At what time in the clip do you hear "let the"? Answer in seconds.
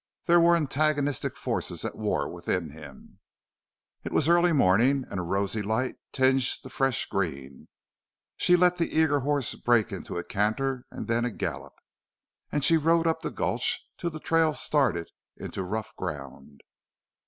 8.55-8.91